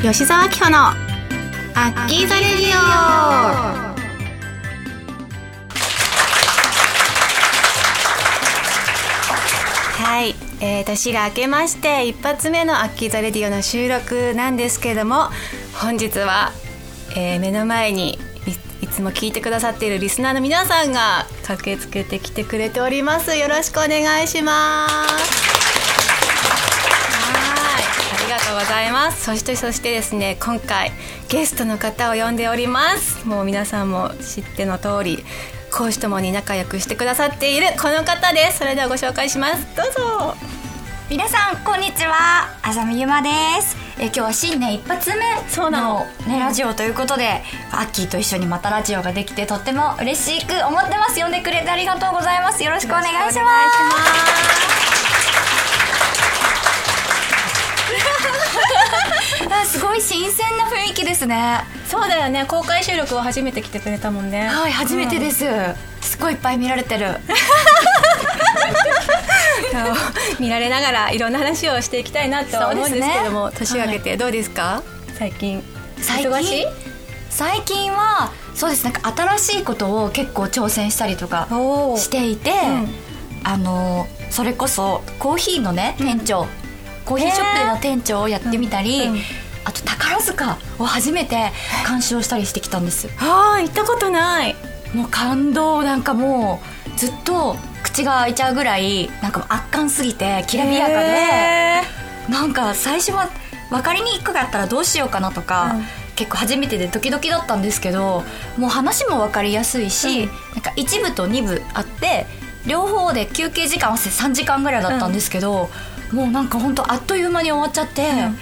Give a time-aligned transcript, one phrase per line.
[0.00, 2.80] 吉澤明穂のアッキーザレディオ。
[10.00, 15.30] はい、えー、年が明けまして一発目のアッキーザレディオの収録なんですけれども
[15.74, 16.52] 本日は、
[17.16, 18.20] えー、目の前に
[18.80, 23.36] いつも聞いてくださっているリスナーの皆さんが駆けつけてきてくれております。
[23.36, 25.48] よろしくお願いします
[28.28, 29.24] りがとうございます。
[29.24, 30.90] そしてそしてですね今回
[31.28, 33.26] ゲストの方を呼んでおります。
[33.28, 35.24] もう皆さんも知っての通り
[35.70, 38.58] 講師ともに仲良くしてくださっているこの方です。
[38.58, 39.76] それではご紹介します。
[39.76, 40.34] どうぞ。
[41.10, 42.48] 皆さんこんにちは。
[42.62, 43.28] あざみゆまで
[43.60, 43.76] す。
[43.98, 45.16] え今日は新年一発目
[45.70, 51.20] のねラジオということでアッキーと一緒にまたラジオができてとっても嬉しく思ってます。
[51.20, 52.64] 呼んでくれてありがとうございます。
[52.64, 53.42] よろしくお願いしま
[54.54, 54.58] す
[59.50, 61.64] あすごい新鮮な雰囲気ですね。
[61.86, 62.44] そうだよね。
[62.46, 64.46] 公開収録を初めて来てくれたもんね。
[64.46, 67.18] はい初めてです、うん、すごいいっぱい見られてる。
[70.38, 75.62] 見られながらいろんな話をしていきたいなと思うんですけども、ね、年明けてどうですか、はい、最近？
[76.00, 76.66] 最近
[77.30, 78.84] 最近はそうです。
[78.84, 81.48] なんか新しいことを結構挑戦したりとか
[81.96, 82.88] していて、うん、
[83.44, 86.46] あのそれこそコーヒーのね店長、
[87.04, 89.14] コーヒーショップでの店長をやってみたり、うん。
[89.14, 89.20] うん、
[89.68, 91.52] あと宝塚を初めて
[91.84, 93.08] 鑑賞したりしてきたんです。
[93.18, 94.56] はあ行ったことない。
[94.94, 101.82] もう感動なんかもうずっと口が開いちゃうぐらいなんか圧巻すぎてきらびやかで。
[102.32, 103.28] なんか最初は
[103.68, 105.84] 分かりにくかったらどうしようかなとか、うん、
[106.16, 108.22] 結構初めてでドキドキだったんですけど
[108.56, 112.26] もう話も分かりやすいし、うん、なんか1部と2部あって
[112.66, 115.68] 両方で休憩時間合わせて3時間ぐらいだったんですけど、
[116.10, 116.18] うん。
[116.18, 118.38] もうなんか本当あっという間に終わっちゃって、うん、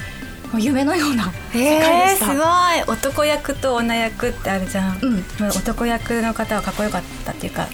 [0.58, 2.96] 夢のような世界でした、えー、すごい。
[2.96, 7.68] 男役と女役ってあるじゃん、うん、男役の方はかっこよかったっていうか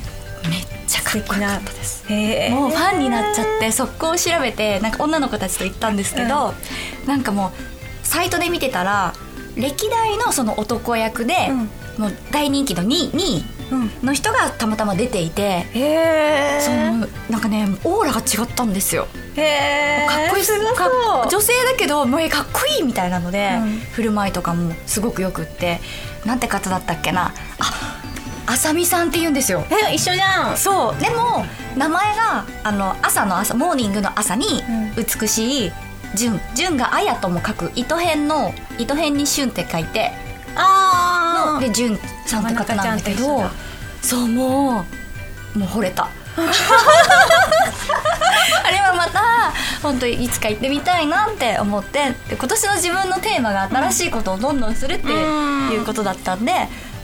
[0.48, 6.54] めっちゃかっこよかったです、えー、もうファンになっちゃって速攻調べてなんか女の子たちと行ったんですけど、
[7.02, 9.14] うん、なんかもうサイトで見てたら
[9.56, 11.56] 歴代のその男役で、うん、
[12.02, 13.61] もう大人気の 2, 2位
[14.02, 15.78] の人がたまたま出ていて、う
[16.58, 19.08] ん、そのなんかねオーラが違ったんですよ。
[19.36, 25.80] へかっこいいすか女性だけどもうかっこいいみたいなので、うん、振る舞いとかもすごくよくって
[26.24, 27.32] なんて方だったっけな。
[27.58, 27.98] あ
[28.44, 29.64] あさみさんって言うんですよ。
[29.70, 30.56] え一緒じゃん。
[30.56, 31.00] そう。
[31.00, 31.44] でも
[31.76, 34.62] 名前があの朝の朝モーニングの朝に
[34.96, 35.72] 美しい
[36.14, 40.12] 純純が「あや」とも書く糸辺の糸辺に「旬」って書いて
[40.54, 43.42] ああで純さんって方なんだけど
[44.00, 44.84] そうも
[45.54, 46.08] うもう惚れた。
[48.64, 49.52] あれはまた
[49.82, 56.52] 本当にいつか行ってみたいなって思ってで今年の自分のテーマが新しいことをどんどんするっていうことだったんで、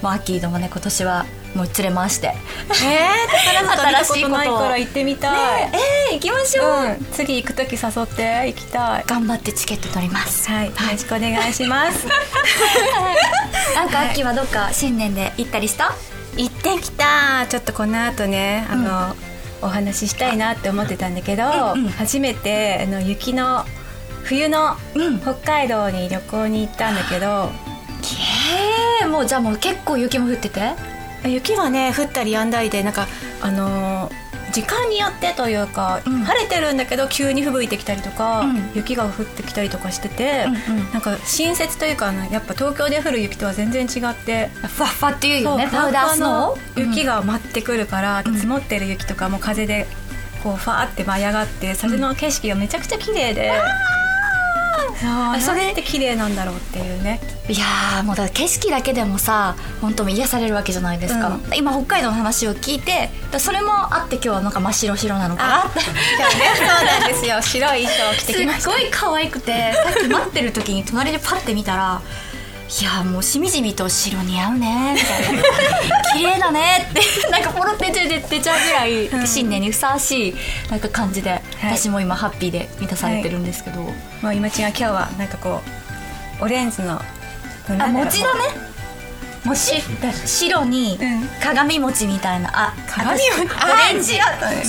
[0.00, 1.26] まあ、アッキーともね今年は
[1.58, 2.28] もう連れ回して。
[2.28, 5.78] えー、宝塚見たことないから行ってみたい、ね、
[6.10, 9.04] えー、行きましょう、うん、次行く時誘って行きたい。
[9.06, 10.48] 頑張ってチケット取ります。
[10.48, 12.06] はい、よろしくお願いします。
[13.74, 15.92] なんかアッキーはどっか新年で行ったりした？
[16.36, 17.46] 行ってきた。
[17.48, 19.28] ちょっとこの後ねあの、うん。
[19.60, 21.42] お話ししたいなって思ってたんだけど、
[21.74, 23.64] うんうん、初めてあの雪の
[24.22, 24.76] 冬の
[25.22, 27.50] 北海道に旅行に行ったんだけど、
[29.04, 30.74] う ん、もうじゃあもう結構雪も降ってて？
[31.24, 33.06] 雪はね降ったりやんだりでなんか
[33.40, 45.68] あのー時間によってというか、うん、晴れてるんだけど急に吹雪いてきたりとか、うん、雪が降ってきたりとかしてて、うんうん、なんか新雪というかやっぱ東京で降る雪とは全然違ってふわふわっていうよね。
[45.70, 49.86] パウダースノー雪が舞ってくるから、積もってる雪とかも風で
[50.42, 53.52] こうファーって舞い上がってそれの景色がめちゃくちゃ綺麗で。
[55.40, 57.20] それって綺麗なんだろうっていうね。
[57.48, 65.70] いやもうだ景色だけでもさ本当癒されるわけじゃないですか、うん、今北海道の話を聞いてそれもあって今日はなんか真っ白白なのかな。
[65.70, 67.40] ってそうなんですよ。
[67.40, 68.60] 白い衣装を着てきました。
[68.62, 72.02] すごい可愛くてさっき待ってる時に隣でパッて見たら
[72.68, 75.42] いやもうしみじみと白似合うねみたいな。
[76.14, 80.36] 綺麗だねってなんかポロって出ちゃうぐらい新年にふさわしい
[80.70, 83.92] なんか感じで、私も今ハッピーで満たされてるんですけど、はい、
[84.22, 85.62] もう今ちが今日はなんかこ
[86.40, 88.68] うオレンジのあ餅だね。
[89.44, 89.82] 餅？
[90.26, 90.98] 白に
[91.42, 93.40] 鏡餅みたいな、あ鏡餅？
[93.40, 94.18] オレンジ。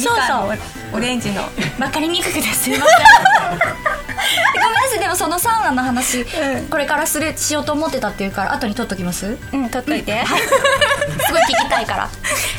[0.02, 0.58] そうそう。
[0.94, 1.44] オレンジの。
[1.78, 4.09] 分かりにくくてすいません
[4.54, 5.00] ごめんなさい。
[5.00, 9.38] でもそのサウナの話、うん、これからするしようと思ってたっていうから後に取っときます？
[9.54, 12.10] うん取っといて、すごい聞きたいから。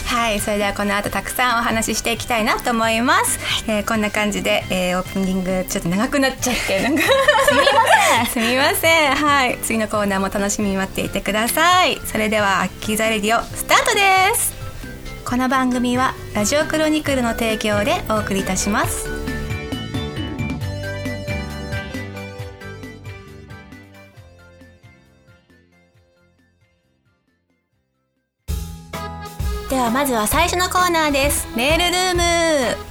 [0.07, 3.39] はいそれではこの後たくさんお話ししていきたいなと思います、
[3.69, 7.09] えーこんな感じで、えーオープニングちょっと長くなっちゃってなんかす
[7.55, 8.27] みません。
[8.27, 9.15] すみません。
[9.15, 9.59] はい。
[9.63, 12.01] 次のコーナーも楽しみに待っていてください。
[12.05, 14.01] それではアッキーザレディオスタートで
[14.35, 14.53] す。
[15.25, 19.09] この番組はラジオクロニクルの提供でお送りいたします
[29.81, 31.49] はまずは最初のコーナーです。
[31.57, 32.90] メールルーム。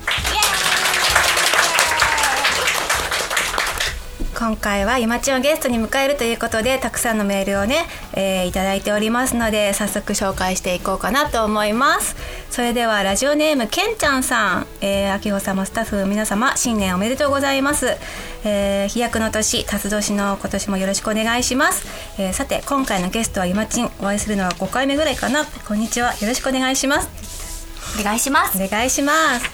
[4.40, 12.16] 今回は今ちをゲストに迎えるということでたくさんのメールをね、えーいただいておりますので早速紹介していこうかなと思います。
[12.50, 17.98] それではラジオネームけんちゃんさん、えー、秋穂様スタッフの皆様新年おめでとうございます、
[18.46, 21.86] えー飛躍の年辰年の今年もよろしくお願いします、
[22.18, 25.44] えーさて今回のゲストは今ちんお会いするのは5回目ぐらいかな。
[25.68, 28.00] こんにちはよろしくお願いします。
[28.00, 28.64] お願いします。
[28.64, 29.46] お願いします。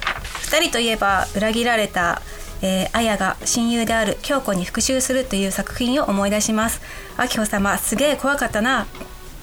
[0.51, 2.21] 2人といえば裏切られた、
[2.61, 6.81] えー、綾が親友である京子に復讐するという作品を思い出します。
[7.17, 8.87] 明穂様すげえ怖かったな。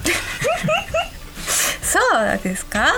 [1.82, 2.94] そうですか、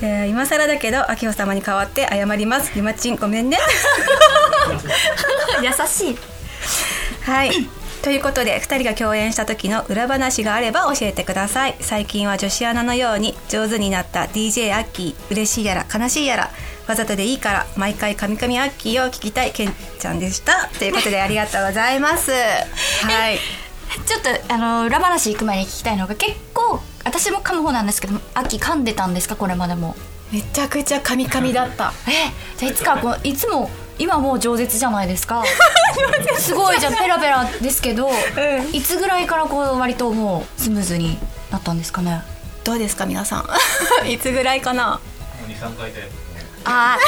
[0.00, 2.72] えー今更だけど明穂様に代わって謝ります。
[2.74, 3.58] ゆまちんごめんね。
[5.62, 6.18] 優しい。
[7.24, 7.68] はい。
[8.02, 11.76] ということで2人が共演した時の裏話があれば教えてください。
[11.80, 16.50] 最近は女子アナのように上手になった DJ アッキー嬉しいやら悲しいやら
[16.88, 20.68] わざとでいいから毎回カミカミアッキーを聞きたいけんちゃんでした。
[20.78, 22.30] ということでありがとうございます。
[23.06, 23.38] はい。
[24.06, 29.36] ちょっとあの裏話行く前に聞きたいのが結構私も噛む方なんですけど秋噛んでたんですか？
[29.36, 29.94] これまでも。
[30.32, 31.92] めちゃくちゃカミカミだった。
[32.08, 35.44] えじゃあいつかこういつも今もう饒舌じゃないですか？
[36.40, 38.10] すごいじゃあペラペラですけど、
[38.72, 41.18] いつぐらいからこう割ともうスムーズに
[41.50, 42.22] なったんですかね？
[42.64, 43.44] どうですか皆さ
[44.04, 44.08] ん。
[44.10, 45.00] いつぐらいかな
[45.48, 46.08] ？23回で
[46.64, 46.98] ああ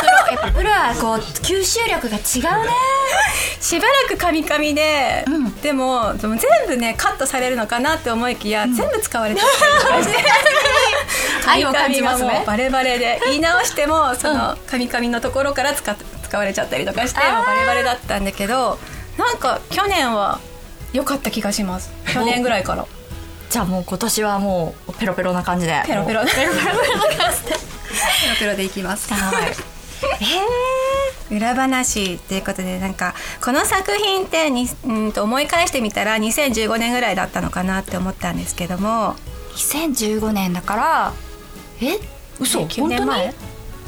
[0.00, 2.70] プロやっぱプロはこう吸収力が違うね。
[3.60, 5.54] しばらくカミカミで、うん。
[5.60, 10.24] でもでも全部ねカットされるのかなって思いきや、全部 使われちゃったりとかして
[11.46, 12.24] 愛を感じます。
[12.24, 13.20] ねバレバレで。
[13.26, 18.78] 言い直してもそのカミカミのところから使っ使われちゃったりとかしてバレバレだったんだけど
[19.16, 20.40] なんか去年は
[20.92, 21.92] 良かった気がします。
[22.12, 22.86] 去年ぐらいから。
[23.50, 25.82] じゃあもう今年はもうペロペロな感じで。
[25.86, 26.24] ペロペロ。
[26.24, 27.56] ペロペロな感じで
[27.94, 28.70] ペロペロでい。
[28.70, 29.32] きますは
[31.30, 31.34] い。
[31.34, 39.16] 裏話ということでなんかこの作品ってにうんと思い返してみたら2015年ぐらいだったのかなって思ったんですけども。
[39.54, 41.12] 2015年だから
[41.80, 41.98] え？
[42.40, 43.00] 嘘9本当に？
[43.00, 43.34] 年前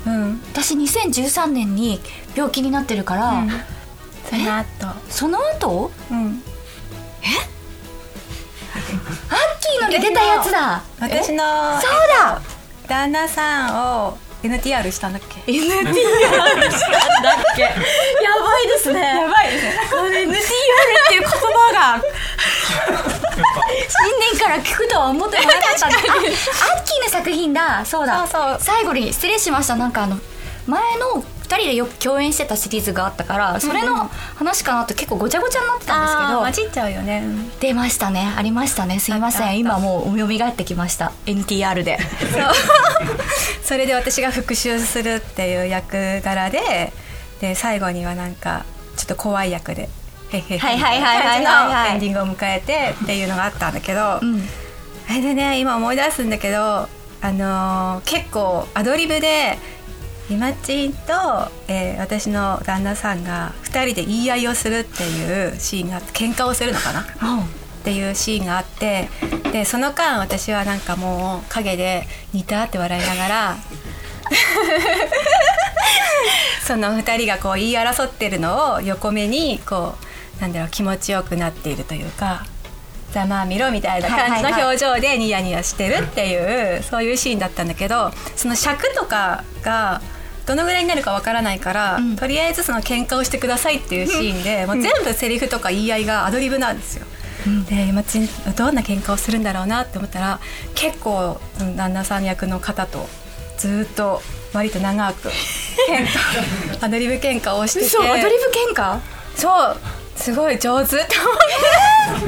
[0.07, 2.01] うん私2013年に
[2.35, 3.51] 病気になってるから、うん。
[4.31, 4.67] その後。
[5.11, 5.91] その後？
[6.11, 6.43] うん。
[9.29, 10.83] アッキーのに出たやつだ。
[11.01, 11.43] 私の
[11.81, 12.41] そうだ
[12.89, 17.63] 旦那さんを NTR したんだっけ？NTR したんだっけ？
[17.63, 19.01] やばいですね。
[19.01, 19.73] やばいですね。
[19.91, 20.35] これ NTR っ
[21.09, 22.03] ていう言葉が。
[23.89, 27.85] 新年から聞くとは思ってもなかったんだあアッキーの作品だ。
[27.85, 28.27] そうだ。
[28.27, 28.59] そうそう。
[28.61, 29.77] 最後に失礼しました。
[29.77, 30.19] なんかあの
[30.67, 37.25] 前の2人でよく共演してたシリーズがあったからそれの話かなと結構ごちゃごちゃになってたんですけど、あー混じっちゃうよね。
[37.61, 38.33] 出ましたね。
[38.37, 38.99] ありましたね。
[38.99, 39.59] すいません。
[39.59, 41.13] 今もう蘇ってきました。
[41.27, 41.99] NTR で。
[43.63, 46.93] それで私が復讐するっていう役柄で
[47.41, 48.65] で最後にはなんか
[48.97, 49.89] ちょっと怖い役で
[50.31, 51.95] へっへはいはいはいはいはい。
[51.95, 54.49] エンディングを迎えてっていうのがあったんだけど、うん。
[55.09, 56.89] あれでね今思い出すんだけど
[57.23, 59.59] あのー結構アドリブで
[60.29, 61.03] 今ちんと、
[61.69, 67.01] えー私の旦那さんが2人で言い合いをするっていうシーンがあって喧嘩をするのかな？
[67.01, 67.05] っ
[67.85, 69.09] ていうシーンがあって
[69.53, 73.57] でその間私はなんかもう陰でニタって笑いながら
[76.67, 79.95] その2人がこう言い争ってるのを横目にこ
[80.39, 82.45] うなんだろう気持ちよくなっているというか
[83.13, 90.03] ざまあみろみたいな感じの表情でニヤニヤしてるっていうそういうシーンだったんだけどその尺とかが
[90.47, 92.17] どのぐらいになるかわからないから、うん。
[92.17, 97.07] とりあえずその喧嘩をしてくださいっていうシーンで、もう全部セリフとか言い合いがアドリブなんですよ。
[97.69, 98.21] で今ち
[98.57, 100.41] どんな喧嘩をするんだろうなって思ったら
[100.75, 101.41] 結構
[101.77, 103.09] 旦那さん役の方と
[103.57, 104.21] ずっと
[104.53, 105.29] 割と長く
[105.89, 107.87] 喧嘩アドリブ喧嘩をしてて。
[107.87, 108.29] 嘘アドリブ
[108.73, 108.99] 喧嘩？
[109.37, 109.77] そう
[110.17, 111.37] すごい上手って思っ
[112.23, 112.26] て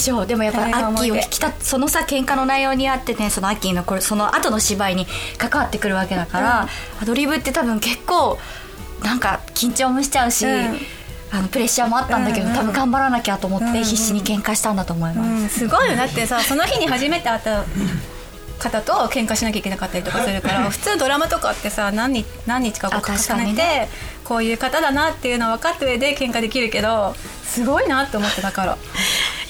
[0.00, 0.26] しょう。
[0.26, 5.06] でもやっぱアッキーを聞きたそのさ喧嘩の内容にあってねそのアッキーのこれその後の芝居に
[5.38, 6.68] 関わってくるわけだから、
[7.00, 8.38] アドリブって多分結構
[9.04, 10.78] なんか緊張もしちゃうし、うん。
[11.32, 15.96] あのプレッシャーもあったんだけど、うんうん多分頑張らなきゃと思っうんうんて必死に喧嘩したんだと思います、うん、すごいよ。
[15.96, 17.64] だってさその日に初めて会った
[18.58, 23.88] 方と喧嘩しなきゃいけなかったりとかするから普通ドラマとかってさ何日何日かこあう重ねて、
[24.24, 27.14] こういう方だなっていうの分かった上で喧嘩できるけど
[27.44, 28.78] すごいなって思ってだから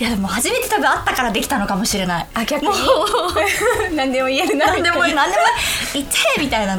[0.01, 2.29] いやでも初めて多分会ったからできたのかもしれない。
[2.33, 2.69] あ逆に？
[2.69, 2.79] もう。
[3.95, 5.25] 何でも言えるな何でも何でも
[5.93, 6.77] 言ってみたいなあ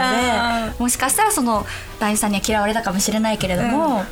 [0.62, 1.64] のでもしかしたらその
[2.00, 4.04] 男優さんには嫌われたかもしれないけれども、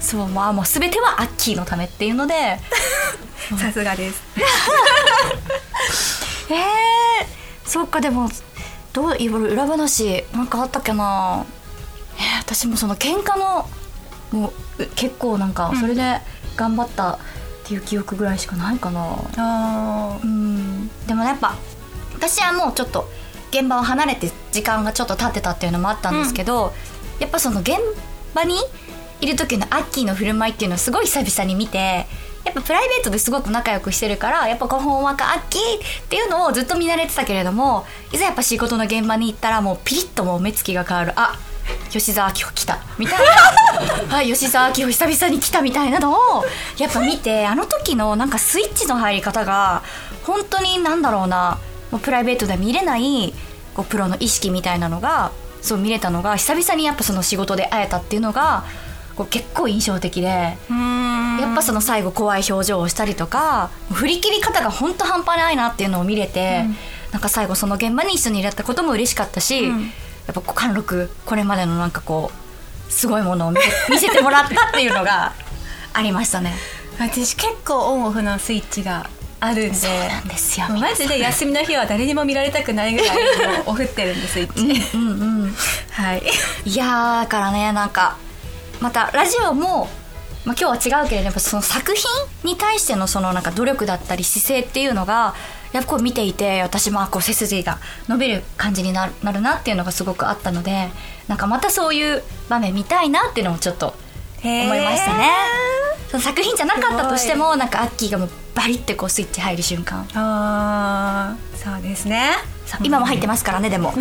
[0.00, 2.60] そうまあもう全てはアッキーのためっていうので。
[3.58, 4.22] さすがです。
[6.52, 6.58] えー、
[7.66, 8.28] そっかでも
[8.92, 11.46] どういろいろ裏話なんかあったっけな。
[12.18, 13.66] えー、私もその喧嘩の
[14.30, 16.20] もう結構なんかそれで
[16.54, 17.18] 頑張った
[17.68, 19.18] っていう記憶ぐらいしかないかな。
[19.36, 20.88] あうん。
[21.06, 21.54] でもやっぱ
[22.14, 23.06] 私はもうちょっと
[23.50, 26.72] 現場を離れて時間がちょっと経ってたっていうのもあったんですけど、
[27.20, 27.72] やっぱその現
[28.34, 28.56] 場に
[29.20, 32.06] いる時のアッキーの振る舞いっていうのをすごい久々に見て
[32.44, 41.12] やっぱプライベートですごく仲良くしてるからやっぱこうほんわかアッキーっていうのをずっと見慣れてたけれどもいざやっぱ仕事の現場に行ったらもうピリッともう目つきが変わる。
[41.16, 41.38] あ
[41.90, 43.24] 吉沢明穂来たみたいな。
[44.16, 46.44] はい吉沢明穂久々に来たみたいなのを
[46.78, 49.82] やっぱ見てあの時のなんかスイッチの入り方が
[50.24, 51.58] 本当になんだろうな
[51.90, 53.32] もうプライベートでは見れない
[53.74, 55.30] こうプロの意識みたいなのが
[55.62, 58.64] そう見れたのが久々にやっぱその仕事で会えたっていうのが
[59.16, 60.56] こう結構印象的で。
[60.70, 61.08] うん。
[61.38, 66.64] やっぱその最後怖い表情をしたりとか振り切り方が本当半端ないなっていうのを見れて、
[67.12, 69.92] なんか最後その現場に一緒にいられたことも嬉しかったし、うん
[70.28, 72.30] やっぱこう貫禄これまでのなんかこ
[72.88, 73.50] うすごいものを
[73.90, 75.32] 見せてもらったっていうのが
[75.92, 76.54] ありましたね。
[77.00, 79.08] 私結構オンオフのスイッチが
[79.40, 80.68] あるんでそうなんですよ。
[80.68, 85.56] もうマジで休みの日は誰にも見られたくないぐらいもうオフってるんですスイッチうんうん。
[85.92, 86.22] はい
[86.64, 88.16] いやーだからねなんか
[88.80, 89.88] またラジオも、
[90.44, 92.04] まあ、今日は違うけれどやっぱその作品
[92.44, 95.34] に対してのそのなんか努力だったり姿勢っていうのが
[95.72, 100.88] やっぱこう見ていて私もあこう背筋が伸びる感じになるなるなっていうのがすごくあったので
[101.28, 103.94] なんかまたそういう場面見たいなっていうのもちょっと
[104.42, 105.30] 思いましたね。
[106.10, 110.08] その作品じゃなかったとしてもなんかアッキーがもうバリってこうスイッチ入る瞬間。
[110.14, 112.30] あーそうですね。
[112.82, 113.92] 今も入ってますからねでも。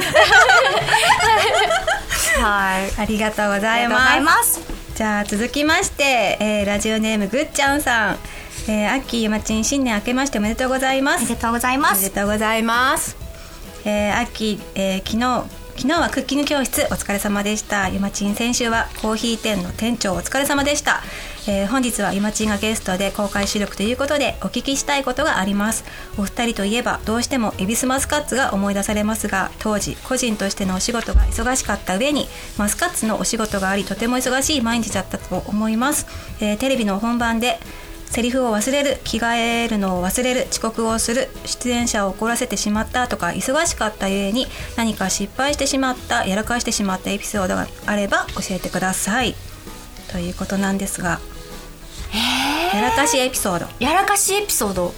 [2.40, 3.02] はい。
[3.02, 4.62] ありがとうございます。
[4.96, 8.18] じゃあ続きまして、えーラジオネームぐっちゃんさん、
[8.68, 13.16] えー、アッキーゆまちん新年明けましておめでとうございますありがとうございまおめですとうございます。
[13.86, 17.88] えー、秋、えー昨日昨日はクッキング教室お疲れ様でした。
[17.90, 21.04] ゆまちん先週はコーヒー店の店長お疲れ様でした。
[21.48, 25.84] えー本日はゆまちんがゲストで公開収録ということでお聞きしたいことがあります。
[26.18, 36.08] お二人といえばどうしてもエビスマスカッツが思い出されますが、当時個人としてのお仕事が忙しかった上にマスカッツのお仕事がありとても忙しい毎日だったと思います。
[36.42, 37.60] えーテレビの本番で
[38.10, 49.36] セリフを忘れる着替えるのを忘れる遅刻をする出演者を怒らせてしまったとか忙しかったゆえに何か失敗してしまったやらかしてしまったエピソードがあれば教えてください。
[50.12, 51.20] ということなんですが
[52.74, 53.68] やらかしエピソード。
[53.80, 54.94] やらかしエピソード？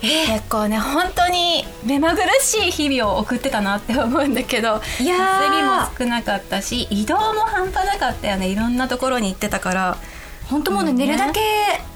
[0.00, 5.42] 結構ね本当に目まぐるしい日々を送ってたなって思うんだけどいやー。
[5.44, 8.48] 休みも少なかったし移動も半端なかったよね。
[8.48, 9.98] いろんなところに行ってたから
[10.54, 11.40] 本当もうね、うんね寝るだけ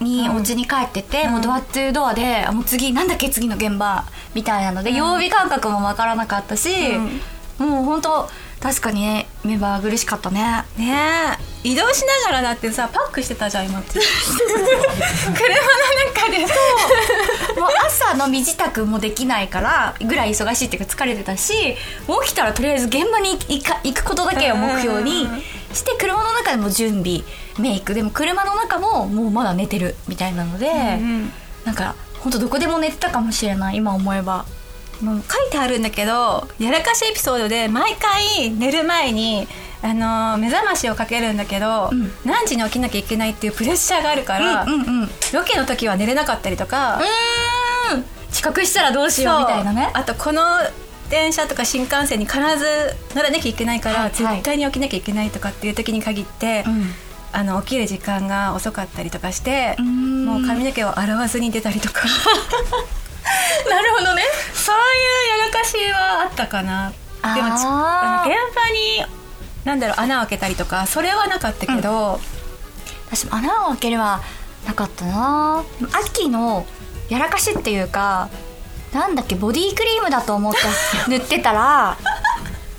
[0.03, 1.31] にうんお家に帰ってて、うん。
[1.31, 4.03] もうドアツードアであもう次なんだっけ次の現場
[4.35, 4.95] みたいなので、うん。
[4.97, 6.69] 曜日感覚もわからなかったし、
[7.57, 10.41] もう本当確かにね目まぐるしかったね。
[10.77, 10.93] ね
[11.63, 11.69] え。
[11.69, 13.93] 移動しながらだってさパックしてたじゃん今って。
[13.95, 15.35] 車の
[16.13, 16.39] 中で。
[17.59, 21.53] もう朝の身支度もできないからぐらい忙しいっていうか疲れてたし
[22.23, 25.27] 起きたらとりあえず現場に行か行くことだけを目標に
[25.73, 27.21] して車の中でも準備
[27.59, 30.71] メイクでも車の中ももうまだ寝てるみたいなので、う
[31.03, 31.31] ん
[31.65, 34.45] なんか本当どこでも寝てたかもしれない今思えば。
[35.01, 39.47] もう書いてあるんだけどやらかしエピソードで毎回寝る前に
[39.81, 42.11] あのー目覚ましをかけるんだけど、うん。
[42.25, 45.09] 何時に起きなきゃいけないっていうプレッシャーがあるから、うんうんうん。
[45.31, 46.99] ロケの時は寝れなかったりとか、
[48.29, 49.89] 遅刻したらどうしようみたいなね。
[49.93, 50.41] あとこの
[51.09, 54.35] 電車とか新幹線に必ず乗らなきゃいけないから、はいはい。
[54.35, 56.91] 絶対に起きなきゃいけないとかっていう時に限って、うん。
[57.31, 62.01] あの起きる時間が遅かったりとかしてもう髪の毛を洗わずに出たりとか。
[63.69, 64.23] なるほどね。
[64.53, 66.91] そういうやらかしはあったかな。
[67.35, 69.05] でもちあの現場に
[69.63, 72.19] なんだろう穴を開けたりとかそれはなかったけど、
[73.11, 74.21] 私も穴を開けるは
[74.65, 75.57] なかったな。
[75.59, 76.65] アッキーの
[77.09, 78.29] やらかしっていうか
[78.93, 80.59] なんだっけボディクリームだと思って
[81.09, 81.97] 塗ってたら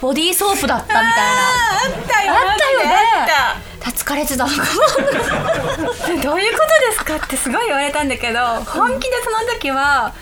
[0.01, 1.11] ボディーソープだったみたいな。
[1.11, 2.95] あったよあったよね。
[2.95, 4.45] あっ疲れてた。
[4.45, 4.51] た
[6.23, 10.13] どういうことですかってすごい言われたんだけど本気でその時は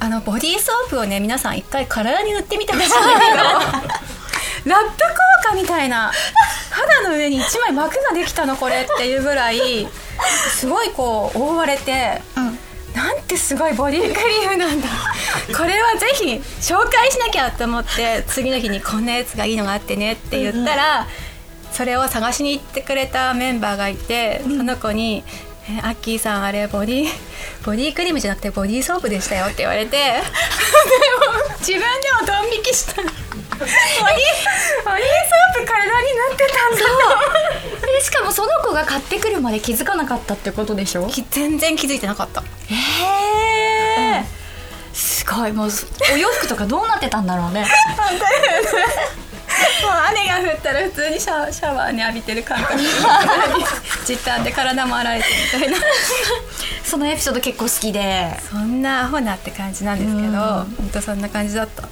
[0.00, 3.42] あのボディーソープをね皆さん一回体に塗ってみてほしいんだけど
[4.64, 6.12] ラップ効果みたいな
[6.70, 9.88] 肌の上に一枚膜ができたのこれっていうぐらい
[10.50, 12.57] すごいこう覆われて、うん、
[12.98, 14.88] なんてすごいボディクリームなんだ。
[15.56, 21.06] これはぜひ紹介しなきゃと思って次の日にこんなやつがいいのがあってねって言ったら、
[21.72, 25.22] それを探しに行ってくれたメンバーがいてその子に
[25.70, 27.08] 「えアッキーさんあれボディ
[27.64, 29.96] ボディクリームじゃなくてボディーソープでしたよ」って言われて。
[29.96, 30.22] でも
[31.60, 31.86] 自分で
[32.20, 33.02] もドン引きした。
[33.58, 34.22] ボディボディー
[34.84, 37.86] ソープ体になってたんだ。
[37.86, 41.08] でしかもその子が買ってくるまで気づかなかったってことでしょ？
[41.30, 42.42] 全然気づいてなかった。
[42.42, 42.44] へ
[44.16, 44.24] え、うん、
[44.94, 45.52] すごい。
[45.52, 45.70] もう
[46.14, 47.66] お洋服とかどうなってたんだろうね。
[49.82, 52.78] もう雨が降ったら普通にシャシャワーに浴びてる感覚。
[54.04, 55.78] 時短で体も洗えてみたいな。
[56.84, 58.38] そのエピソード結構好きで。
[58.50, 61.82] そんなアホなって感じなんですけど本当そんな感じだった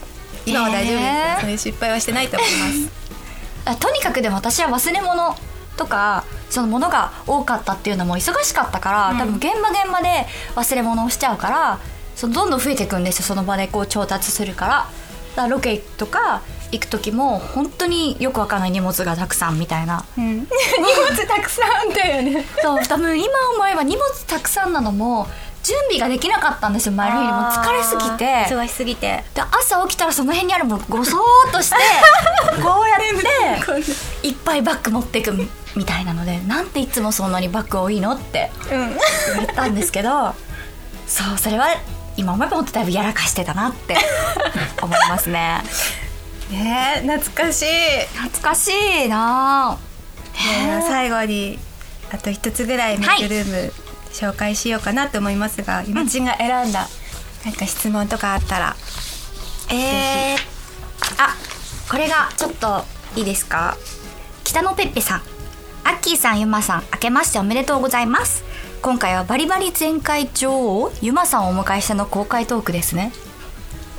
[0.47, 3.77] 今は大丈夫です、えー、そういう失敗はしてないと思います。
[3.81, 5.37] とにかくでも私は忘れ物
[5.77, 11.79] とかそのものが多かったっていうのも忙しかったから、うん、多分現場現場で忘れ物をしちゃうから
[12.15, 13.25] そのどんどん増えていくんですよ。
[13.25, 14.73] その場でこう調達するから。
[15.35, 16.41] だからロケとか
[16.73, 22.45] 行く時も本当によくわかんない荷物がたくさんみたいな、うん、 荷物たくさんだよね。
[22.63, 25.29] そう多分今思えば荷物たくさんなのも
[25.67, 28.55] 準備ができなかったんですよ前の日にも疲れすぎて。
[28.55, 29.25] 忙しすぎて。
[29.35, 31.77] で朝起きたらその辺にあるものごそーっとして
[32.63, 33.83] こうやっ
[34.23, 40.35] て いっぱいバッグ持っていくみたいなのでなんていつもそんなにバッグ多いのって言ったんですけど、
[41.09, 41.67] そうそれは
[42.17, 43.97] 今思えばもっとだいぶやらかしてたなって
[44.81, 45.63] 思いますね。
[46.51, 47.67] ね懐かしい。
[48.15, 48.71] 懐かし
[49.05, 49.77] いな
[50.89, 51.59] 最後に
[52.13, 53.86] あと一つぐらいメイクルーム、はい
[54.17, 56.89] 紹介しようかなと思いますが今ちが選んだ
[57.45, 58.77] 何か質問とかあったら
[59.71, 60.39] えー、
[61.19, 61.35] あ
[61.91, 62.85] これがちょっと
[63.17, 63.77] いいですか？
[64.45, 65.23] 北野ペッペさん。
[65.85, 68.45] アッキーさんゆまさん明けましておめでとうございます。
[68.83, 73.13] 今回はバリバリ全開女王ゆまさんをお迎えしての公開トークですね。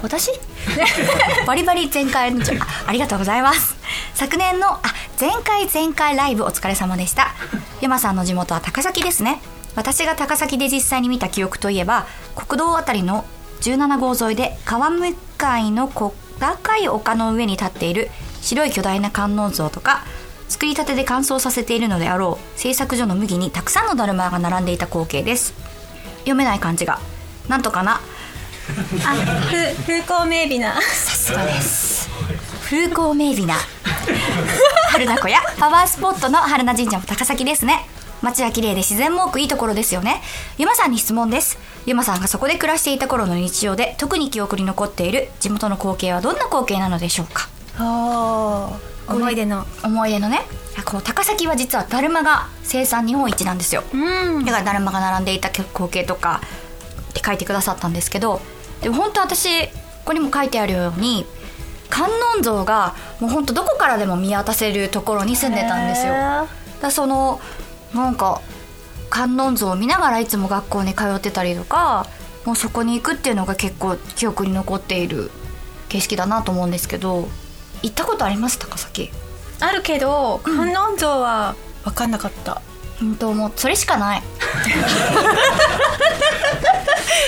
[0.02, 0.32] 私？
[1.48, 3.76] バリバリ全開のあありがとうございます。
[4.14, 4.82] 昨年のあ
[5.20, 7.34] 前回前回ライブお疲れ様でした。
[7.82, 9.42] ゆまさんの地元は高崎ですね
[9.78, 13.24] 私が高崎で実際に見た記憶といえば国道あたりの
[13.62, 18.10] 17号沿いで川向かいの小高い丘の上に立っている
[18.42, 20.04] 白い巨大な観音像とか
[20.50, 25.54] 作りたてで乾燥させているのであろう製作所の麦にたくさんのだるまが並んでいた光景です。
[26.20, 27.00] 読めない漢字が。
[27.48, 27.94] なんとかな。
[27.96, 28.00] あ
[29.52, 30.74] 風光明媚な。
[30.74, 32.10] さすがです。
[32.64, 33.56] 風光明媚な。
[34.92, 35.40] 春名湖や。
[35.60, 37.88] パワースポットの春名神社も高崎ですね
[38.22, 40.22] 街は綺麗で自然も多くいいところですよね。
[40.58, 41.58] ゆまさんに質問です。
[41.86, 47.48] ゆまさんがそこで暮らしていた頃の日常で特に記憶に残っている地元の光景はどんな光景なのでしょうか？
[49.08, 49.66] 思い出の。
[49.84, 50.30] 思い出の。
[50.30, 50.42] ね。
[50.86, 56.40] こう高崎は実はだるまが生産日本一なんですよ、うん、だからだるまが並んでいた光景とか
[57.10, 58.42] って書いてくださったんですけど
[58.82, 59.72] でも本当私こ
[60.06, 61.26] こにも書いてあるように
[61.90, 66.14] 観音像がもう本当どこからでも見渡せるところに住んでたんですよ。
[66.80, 67.42] だその
[67.94, 68.42] なんか
[69.10, 72.08] 観音像を見ながらいつも学校に通ってたりとか
[72.46, 75.32] もうそこに行くっていうのが結構記憶に残っている
[75.90, 77.28] 景色だなと思うんですけど
[77.84, 79.10] 行ったことあります高崎
[79.60, 82.62] あるけど観音像は分かんなかった、
[83.00, 84.22] 本当もうそれしかない。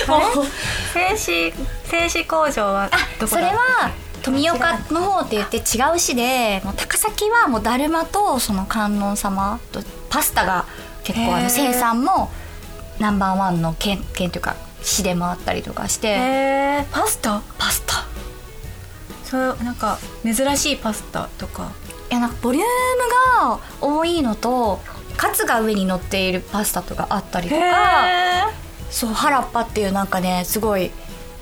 [0.06, 0.20] もう
[0.92, 1.52] 製紙
[1.84, 3.90] 製紙工場はどこそれは
[4.22, 5.60] 富岡の方って言って違
[5.94, 10.66] う市でもう高崎はもうだるまとその観音様とパスタが
[11.02, 12.30] 結構あの生産も
[12.98, 16.84] ナンバーワンの県県というか市でもあったりとかして。
[16.90, 17.40] パスタ？
[17.58, 18.04] パスタ。
[19.24, 21.72] そうなんか珍しいパスタとか？
[22.10, 24.80] いやなんかボリュームが多いのと
[25.16, 28.50] カツが上に乗っているパスタとかあったりとか。
[28.90, 30.90] そう原っぱっていうなんかねすごい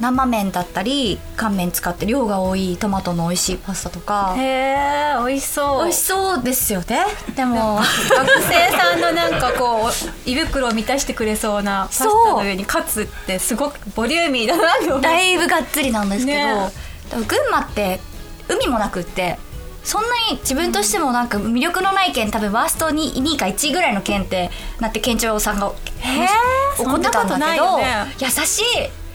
[0.00, 4.34] 生麺だったり乾麺使って量が多いトマトの美味しいパスタとか。
[4.36, 5.84] へえ美味しそう。
[5.84, 7.04] 美味しそうですよね。
[7.34, 7.80] でも
[8.16, 16.70] 学生さんのなんかこう胃袋を満たしてくれそうなパスタの上にカツってすごくボリューミーだなだいぶがっつりなんですけど、ね、
[17.26, 18.00] 群馬って
[18.48, 19.38] 海もなくって
[19.82, 25.72] そんなに自分としてもなんか魅力のない県多分ワースト 2, 2位か1位ぐらいの県ってなって県庁さんが
[26.78, 28.64] 怒ってたんだけど、ね、優しい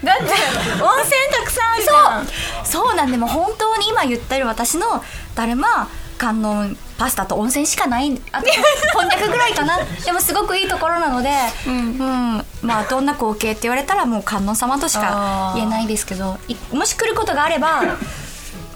[0.03, 2.25] だって温泉たくさんあるじゃん。
[2.25, 2.83] そう。
[2.83, 5.03] そうなんでも本当に今言ってる私の
[5.35, 5.87] だるま
[6.17, 8.47] 観音パスタと温泉しかないあと
[8.93, 9.79] こんにゃくぐらいかな。
[10.05, 11.29] でもすごくいいところなので、
[11.67, 12.45] うん。
[12.61, 17.83] まあどんな光景って言われたらもう観音様としか言えないですけどいもし来ることがあれば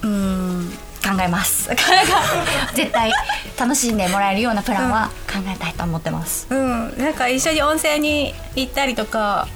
[0.04, 1.70] うん考えます。
[2.74, 3.12] 絶対
[3.58, 6.98] 楽しんでもらえるようなプランは考えたいと思ってます、うん。
[6.98, 9.48] なんか一緒に温泉に行ったりとか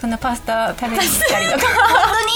[0.00, 1.66] そんなパスタ食べに行ったりとか。
[2.08, 2.30] 本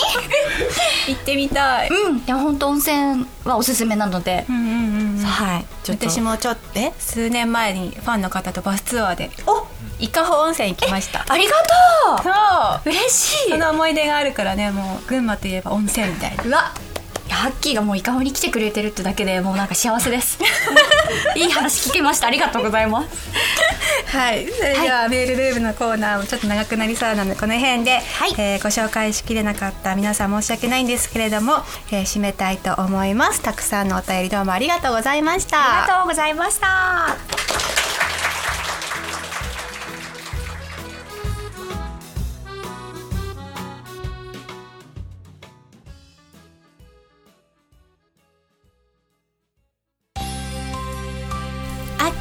[1.08, 2.24] 行ってみたい、当にうん。
[2.24, 5.24] でも本当温泉はおすすめなので、うんうんうんうん。
[5.24, 5.66] はい。
[5.88, 6.92] 私もちょっとえ？
[6.98, 9.66] 数年前にファンの方とバスツアーでお？
[9.98, 11.24] 伊香保温泉行きました。
[11.28, 11.52] ありが
[12.16, 12.90] とそう。
[12.90, 13.50] う嬉しい。
[13.50, 16.44] その思い出があるからねもう群馬といえば温泉みたいな。
[16.44, 16.93] うわいや
[17.34, 20.38] ハッキーがもうイカホに来てくれてるってだけでもうなんか幸せです。
[21.36, 22.26] いい話聞けました。
[22.26, 23.08] ありがとうございます。
[24.16, 24.46] はい。
[24.46, 28.34] それでは、メールルームのコーナーもちょっと長くなりそうなのでこの辺で、はい。
[28.38, 33.40] えーご紹介しきれなかった皆さん申し訳ないんですけれども、えー締めたいと思います。
[33.42, 35.80] たくさんのお便りどうもありがとうございました。
[35.80, 37.83] ありがとうございました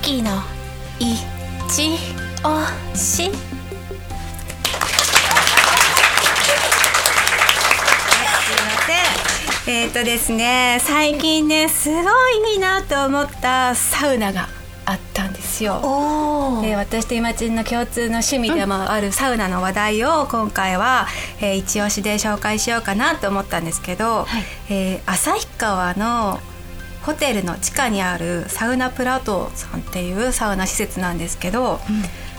[0.04, 0.32] キーの
[1.00, 1.16] い
[1.72, 1.98] ち
[2.44, 3.32] おし
[9.66, 14.50] えっ、とですね最近ねすごいいいなと思ったサウナが
[14.86, 15.76] あったんですよ。
[15.76, 21.08] おで私と今ちんの共通の趣味でもあるサウナの話題を今回は、
[21.40, 24.44] えー一押しで紹介しようかなと思ったんですけど、はい。
[24.70, 26.42] えー旭川の
[27.06, 31.80] ホテルの地下にあるサウナプラトーさんっていうサウナ施設なんですけど、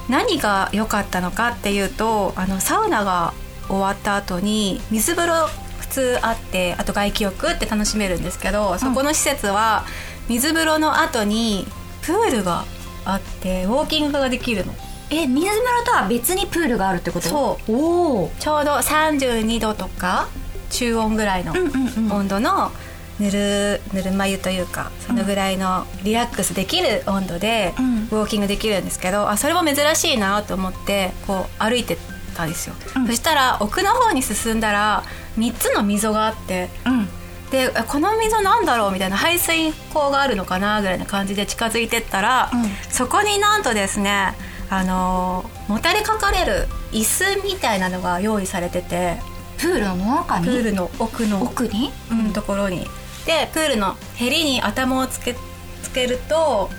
[0.09, 3.33] 何が良かったのかっていうとあのサウナが
[3.69, 5.49] 終わった後に水風呂
[5.79, 9.85] 普通あってあと外気浴って楽しめるんですけど、そこの施設は
[10.29, 11.67] 水風呂の後に
[12.03, 12.65] プールが
[13.05, 14.75] あってウォーキングができるの。
[15.11, 17.29] え水風呂とは別にプールがあるってこと？
[17.29, 17.73] そう。
[17.73, 20.29] おおちょうど32度とか
[20.71, 22.13] 中温ぐらいのうんうんうん。
[22.13, 22.73] 温度の
[23.21, 28.09] ぬるぬるま湯というかそのぐらいのリラックスできる温度でウうん。
[28.09, 31.97] ォーキングできるんですけどあそれも珍しいなと思ってこう歩いて
[32.37, 33.07] たんですよ、うん。
[33.07, 35.05] そしたら奥の方に進んだら
[35.39, 37.09] 3つの溝があってうん。
[37.51, 42.65] であこの溝なんだろうみたいな排水口があるのかなぐらいな感じで近づいてったら、うん。
[42.91, 44.35] そこになんとですね
[44.71, 49.19] あのーもたれかかれる椅子みたいなのが用意されてて
[49.57, 50.47] プールの中に？
[50.47, 51.91] プールの奥の奥に？
[52.11, 52.87] うん、ところに
[53.27, 55.35] でプールのへりに頭をつけ
[55.83, 56.71] つけると、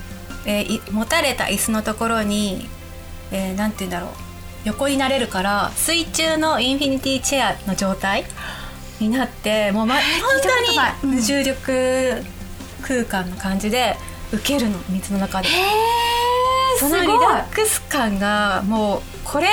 [0.45, 2.69] えーい持たれた椅子のところに、
[3.31, 4.09] えーなんて言うんだろう。
[4.65, 8.25] 横になれるから水中のインフィニティチェアの状態
[8.99, 10.01] になってもう、ま、本
[11.01, 11.15] 当に？
[11.15, 12.23] 無重力
[12.81, 13.95] 空間の感じで
[14.31, 15.49] 受けるの水の中で。
[16.79, 19.47] そのリラックス感がもうこれ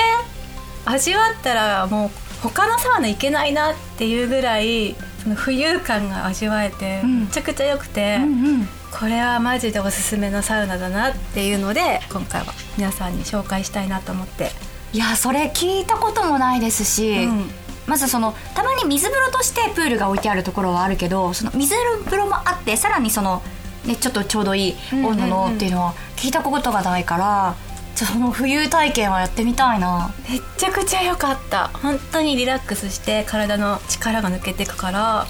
[0.86, 2.10] 味わったらもう
[2.42, 7.20] 他のサウナ行けないなっていうぐらいその浮遊感が味わえてうん。
[7.22, 8.26] めちゃくちゃ良くて、うんう
[8.62, 8.68] ん。
[8.90, 14.50] これはマジでおすすめのサウナだなっていうので今回は皆さんに紹介したいなと思って、
[14.92, 17.50] いやそれ聞いたこともないですし、うん。
[17.86, 23.42] まずそのたまに水風呂としてプールが置いてあるところはあるけどその水風呂もあってさらにその、
[23.84, 27.71] ね、ちょっとちょうどいい温度のっていうのは聞いたことがないから、ちょ
[28.04, 30.12] その浮遊体験はやってみたいな。
[30.28, 31.68] めっちゃくちゃ良かった。
[31.68, 35.26] 本当にリラックスして体の力が抜けていくから。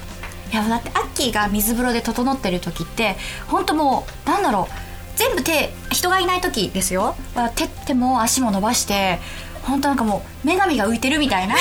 [0.53, 4.93] いやだってアッキーが水風呂で整ってる時って本当もうなんだろう。
[5.17, 7.15] 全部手人がいない時ですよ。
[7.35, 9.19] は手手も足も伸ばして
[9.63, 11.55] 本当なんかもう女神が浮いてるみたいな。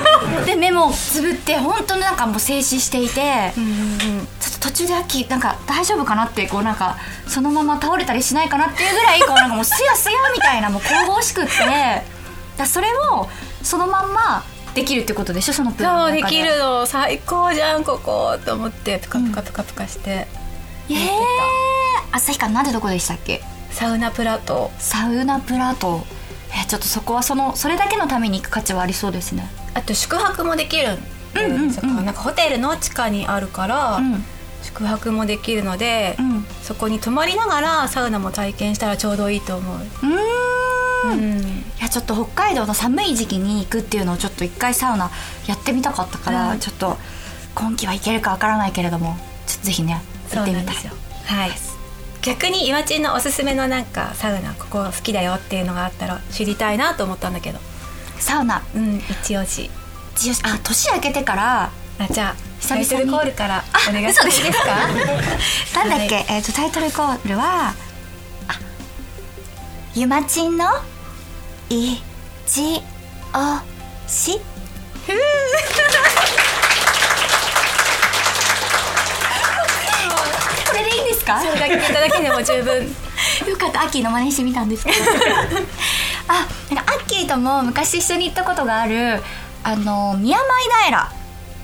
[0.46, 3.74] で目もつぶって本当になんかもう静止していて、うんうんう
[4.22, 4.28] ん
[4.60, 11.52] 途中でアッキーなんか大丈夫かなってこうなんかそのまま倒れたりしないかなっていうぐらいこうなんかもうすやすやみたいなもう神々しくって。
[12.56, 13.28] だそれを
[13.62, 14.42] そのまんま
[14.74, 18.98] できるってことでしょそのプールできるの最高じゃんここと思って。
[18.98, 20.26] プカプカプカプカして、
[20.90, 21.08] ええ
[22.12, 23.42] 旭川なんでどこでしたっけ？
[23.70, 24.70] サウナプラト。
[24.78, 26.04] サウナプラト。
[26.50, 29.48] えちょっとそこはそのそれだけのために行く価値はありそうですね。
[29.74, 30.98] あと宿泊もできる
[31.36, 32.04] うんうんうん。
[32.06, 34.24] なんかホテルの地下にあるから、うん
[34.68, 36.46] 宿泊もできるので、うん。
[36.62, 41.12] そこに泊まりながらサウナも体験したらちょうどいいと思う、うーん。
[41.12, 41.40] うん。
[41.40, 45.10] いやちょっと北海道の寒い時期に行くっていうのをちょっと一回サウナ
[45.46, 46.58] やってみたかったから、うん。
[46.58, 46.96] ちょっと
[47.54, 50.02] 今季は行けるかわからないけれどもちょっとぜひね
[50.32, 50.64] 行ってみたい。
[50.64, 50.86] なんです。
[50.86, 50.92] よ
[51.24, 51.50] はい
[52.20, 57.58] 逆に岩ちんのおすすめのなんかサウナここ好きだよっていうのがあったら知りたいなと思ったんだけど。
[58.18, 58.62] サウナ。
[58.74, 59.70] うん一押し。
[60.16, 64.76] 一応あ年明けてからあじゃあタイトルコールからお願いしていいですか
[65.84, 67.74] なんだっけ、えっ、とタイトルコールは
[68.48, 68.54] あ
[69.94, 70.66] ゆまちんの
[71.70, 72.02] い
[72.46, 72.82] ち
[73.34, 73.60] お
[74.10, 74.40] し。
[80.66, 81.40] これでいいんですか？
[81.40, 82.84] それだけ聞いただけでも十分。
[83.48, 84.96] よかったアッキーの真似してみたんですけど。
[86.28, 89.22] あなんかアッキーとも昔一緒に行ったことがある
[89.64, 90.46] あの宮前
[90.86, 91.10] 平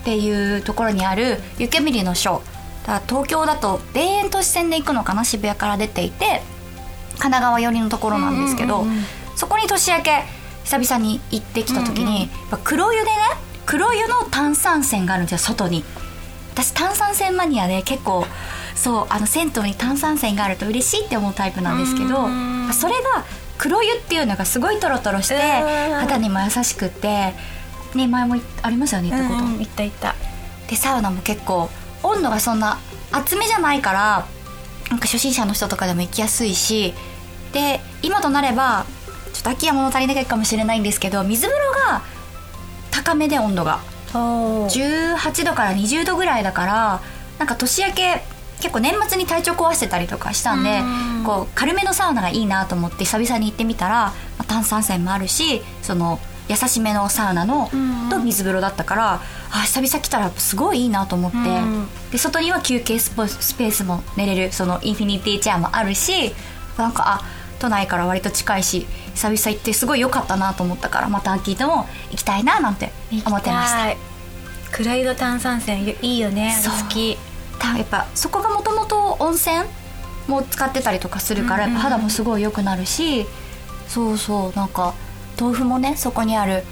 [0.04, 2.86] っていうところにある湯煙のショー。
[2.86, 6.42] だ東京だと田園都市線で行くのかな渋谷から出ていて
[7.12, 9.04] 神奈川寄りのところなんですけど、うんうんうんうん。
[9.36, 10.24] そこに年明け
[10.64, 12.04] 久々に行ってきた時に、
[12.50, 13.12] うんうん黒湯でね
[13.64, 15.82] 黒湯の炭酸泉があるんですよ外に。
[16.52, 18.26] 私炭酸泉マニアで結構
[18.74, 23.24] そうあの銭湯に炭酸泉があると嬉しいって思うタイプなんですけどうんそれが
[23.56, 25.40] 黒湯っていうのがすごいトロトロしてうん。
[26.00, 27.32] 肌にも優しくって
[27.96, 30.14] ね前もありますよね行ったこと、うんうん、いったいった。
[30.68, 31.68] でサウナも結構
[32.02, 32.78] 温度がそんな
[33.12, 34.26] 厚めじゃないから
[34.90, 36.94] なんか初心者の人とかでも行きやすいし
[37.52, 38.86] で今となれば
[39.32, 42.02] ちょっと秋は物足りないかもしれないんですけど水風呂が
[42.90, 43.80] 高めで温度が。
[44.16, 47.00] お18度から20度ぐらいだから
[47.40, 48.22] なんか年明け
[48.60, 51.24] 結構年末に体調壊してたりとかしたんでうん。
[51.24, 61.38] こう軽めのサウナがいいなと思って久々に行ってみたら、まあ炭酸泉もあるしその優しめのサウナのうんと水風呂だったからあ久々来たらすごいいいなと思って。
[61.38, 66.32] うんで外には休憩スポスペースも寝れるそのインフィニティチェアもあるし
[66.78, 67.22] なんかあ
[67.58, 72.92] 都内から割と近いし久々行ってすごい良かったなと思ったからまたアッキーとも行きたいななんて
[73.26, 73.96] 思ってました。
[74.70, 77.18] た暗いの炭酸泉いいよね好き。
[77.58, 79.64] たやっぱそこがもともと温泉
[80.28, 83.26] も使ってたりとかするから、肌もすごい良くなるし
[83.88, 84.94] そうそうなんか
[85.38, 86.62] 豆腐もねそこにある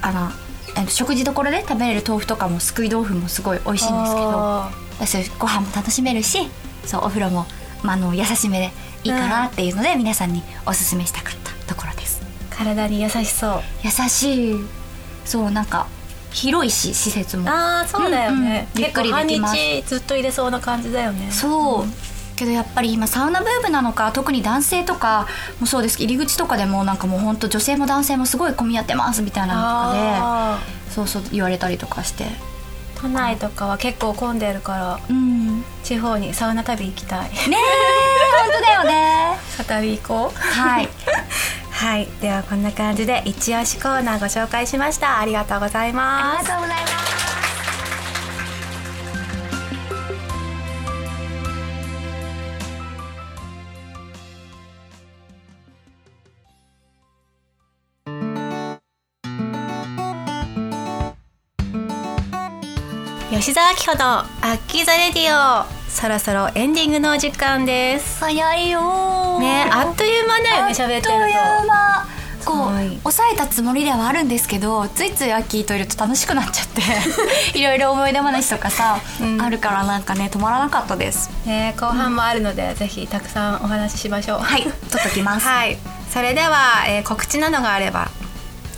[0.00, 0.30] あの
[0.82, 6.48] え食事どころで食べれる豆腐とかもすくい豆腐もすごい美味しいんですけどご飯も楽しめるし
[6.86, 7.46] そうお風呂も、
[7.82, 8.70] まあ、あの優しめで
[9.04, 12.22] いいかなっていうので、皆さんにおすすめしたかったところです。
[12.50, 13.62] ー体に優しそう。
[13.82, 14.56] 優しい。
[15.24, 15.86] そうなんか
[16.30, 17.48] 広いし施設も。
[17.48, 18.84] ああそうだよね、うんうん。
[18.84, 19.56] ゆっくりできます。
[19.86, 21.30] ずっと入れそうな感じだよね。
[21.30, 21.86] そう
[22.42, 25.26] けどやっぱり今サウナブームなのか特に男性とか
[25.60, 25.96] もそうです。
[25.98, 32.24] けど入り口とかでもなんかもう本当女性も男性もすごい混み合ってますみたいなのとかあでそうそう言われたりとかして。
[32.24, 32.28] ー
[33.00, 35.58] 都内とかは結構混んでるからうん。
[35.60, 37.30] ね地方にサウナ旅行きたい。
[37.32, 39.36] え本当だよね。
[39.66, 40.88] 再び行こうはい。
[41.72, 42.08] はい。
[42.20, 45.18] ではこんな感じで一押しコーナーご紹介しました。
[45.18, 46.42] ありがとうございあます。
[46.44, 47.01] りがとうございます
[63.42, 64.24] 吉沢明子のア
[64.54, 65.66] ッキーザレディオ。
[65.90, 68.20] そろそろエンディングのお時間です。
[68.20, 69.38] 早いよー。
[69.40, 72.06] ねあっという間だよね喋ってるとあっという間
[72.44, 72.96] こう、はい。
[72.98, 76.82] 抑えたつもりではあるんですけどついついアッキーといると楽しくなっちゃって
[77.58, 79.42] いろいろ思い出話とかさ、うん。
[79.42, 81.28] あるからなんかね止まらなかったです。
[81.44, 84.38] ね後半もあるので、ぜひたくさんお話ししましょう。
[84.38, 85.76] はい取っときます、 はい。
[86.14, 88.08] それでは、えー告知などがあれば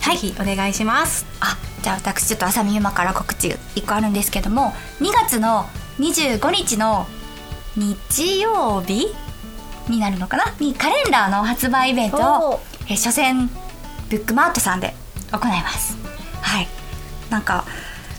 [0.00, 0.34] はい。
[0.40, 1.26] お願いします。
[1.42, 5.66] あじゃあ私ちょっと浅見ゆまから告知1個あるんですけども2月の
[5.98, 7.06] 25日の
[7.76, 9.08] 日曜日
[9.90, 10.44] になるのかな？
[10.60, 13.50] にカレンダーの発売イベントおをえ初戦
[14.08, 14.94] ブックマートさんで
[15.30, 15.98] 行います。
[16.40, 16.68] はい。
[17.28, 17.66] なんか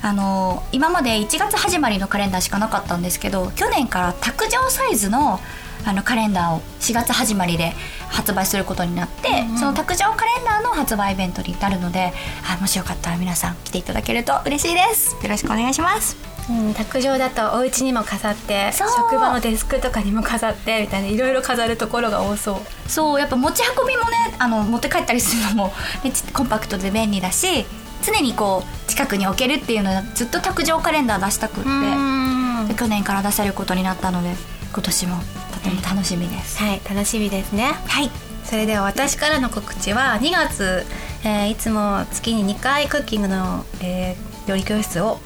[0.03, 5.39] あのー今まで1月始まりのカレンダーしかなかったんですけど去年から卓上サイズの
[5.85, 7.73] あのカレンダーを4月始まりで
[8.09, 9.57] 発売することになって、うんうん。
[9.57, 12.13] その卓上カレンダーの発売イベントになるので
[12.49, 15.15] あもしよかったら皆さん来ていただけると嬉しいです。
[15.21, 16.17] よろしくお願いします。
[16.49, 22.89] うん、卓上だとお家にも飾って職場のデスクとかにも飾ってみたいないろいろ飾るところが多そう。
[22.89, 27.65] そうやっぱ持ち運びもねあの持って帰ったりするのも、ね、ちコンパクトで便利だし
[28.03, 34.35] 常にこう近くに置けるっていうのはずっと卓上カレンダー出したくって去年から出せることになったので
[34.75, 35.15] 今年も
[35.53, 37.63] とても楽しみです、はい楽しみですね。
[37.87, 38.11] はい。
[38.43, 40.85] それでは私からの告知は2月、
[41.23, 45.19] えーいつも月に2回クッキングの、えー料理教室を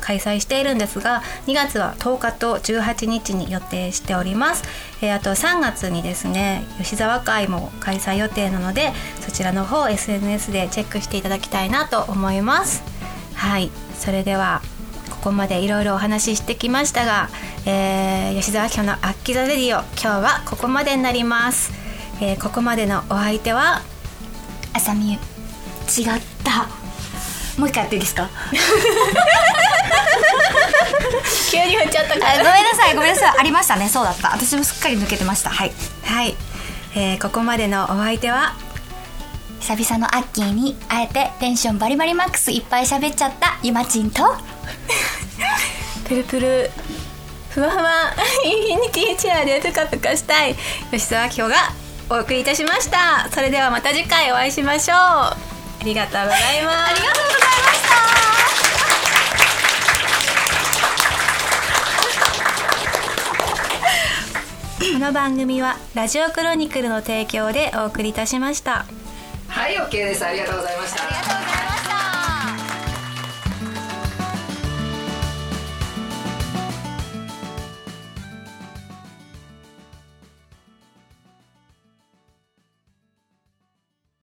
[0.00, 4.64] 開催しているんですが2月は10日と18日に予定しております、
[5.00, 12.82] えーあと3月にですね吉沢会も開催予定なのでそちらの方 SNS でチェックしていただきたいなと思います。
[13.34, 13.70] はい。
[13.98, 14.62] それでは
[15.20, 17.28] ここまでいろいろお話ししてきましたが、
[17.66, 21.72] えー吉沢明子の「アッキザレディオ」今日はここまでになります、
[22.20, 23.82] えーここまでのお相手は
[24.72, 25.18] あさみゆ
[26.02, 26.68] 違った。
[27.58, 28.28] もう一回やっていいですか？
[31.50, 33.34] 急に振っちゃったかあごめんらなさいごめんなさい。
[33.38, 33.88] ありましたね。
[33.88, 34.30] そうだった。
[34.30, 35.50] 私もすっかり抜けてました。
[35.50, 35.72] はい。
[36.04, 36.36] はい、
[36.94, 38.54] えーここまでのお相手は
[39.60, 44.22] 久々のアッキーにあえてテンションバリバリマックスいっぱい喋っちゃったゆまちんと。
[46.08, 46.70] プルプル
[47.50, 48.12] ふわふわ
[48.44, 50.56] インフィニティチェアでプカプカしたい。
[50.90, 51.56] 吉沢明子が
[52.08, 53.28] お送りいたしました。
[53.32, 54.96] それではまた次回お会いしましょう。
[54.96, 55.36] あ
[55.84, 56.90] りがとうございます。
[56.90, 57.90] ありがとうございました。
[64.94, 68.86] この番組はラジオクロニクルの提供でお送りいたしました
[69.50, 70.24] はい OK です。
[70.24, 71.19] ありがとうございました。